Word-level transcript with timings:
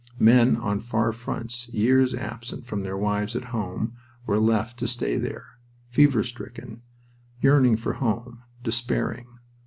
Men 0.17 0.55
on 0.55 0.79
far 0.79 1.11
fronts, 1.13 1.69
years 1.69 2.15
absent 2.15 2.65
from 2.65 2.81
their 2.81 2.97
wives 2.97 3.35
and 3.35 3.45
homes, 3.45 3.91
were 4.25 4.39
left 4.39 4.79
to 4.79 4.87
stay 4.87 5.15
there, 5.19 5.59
fever 5.89 6.23
stricken, 6.23 6.81
yearning 7.39 7.77
for 7.77 7.93
home, 7.93 8.41
despairing. 8.63 9.27